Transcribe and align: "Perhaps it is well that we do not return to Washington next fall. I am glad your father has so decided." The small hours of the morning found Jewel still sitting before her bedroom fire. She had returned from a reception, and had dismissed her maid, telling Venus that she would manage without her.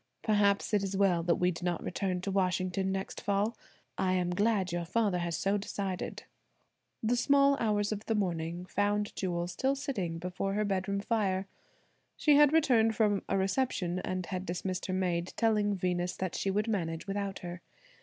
"Perhaps 0.23 0.73
it 0.73 0.81
is 0.81 0.97
well 0.97 1.21
that 1.21 1.35
we 1.35 1.51
do 1.51 1.63
not 1.63 1.83
return 1.83 2.21
to 2.21 2.31
Washington 2.31 2.91
next 2.91 3.21
fall. 3.21 3.55
I 3.99 4.13
am 4.13 4.31
glad 4.31 4.71
your 4.71 4.83
father 4.83 5.19
has 5.19 5.37
so 5.37 5.57
decided." 5.59 6.23
The 7.03 7.15
small 7.15 7.55
hours 7.59 7.91
of 7.91 8.07
the 8.07 8.15
morning 8.15 8.65
found 8.65 9.15
Jewel 9.15 9.45
still 9.45 9.75
sitting 9.75 10.17
before 10.17 10.55
her 10.55 10.65
bedroom 10.65 11.01
fire. 11.01 11.45
She 12.17 12.35
had 12.35 12.51
returned 12.51 12.95
from 12.95 13.21
a 13.29 13.37
reception, 13.37 13.99
and 13.99 14.25
had 14.25 14.43
dismissed 14.43 14.87
her 14.87 14.93
maid, 14.95 15.33
telling 15.37 15.75
Venus 15.75 16.15
that 16.15 16.33
she 16.33 16.49
would 16.49 16.67
manage 16.67 17.05
without 17.05 17.37
her. 17.45 17.61